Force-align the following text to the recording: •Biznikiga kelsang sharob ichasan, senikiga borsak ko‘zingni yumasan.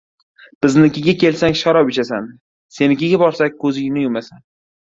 •Biznikiga 0.65 1.13
kelsang 1.23 1.53
sharob 1.59 1.93
ichasan, 1.93 2.27
senikiga 2.79 3.23
borsak 3.27 3.63
ko‘zingni 3.65 4.09
yumasan. 4.11 4.47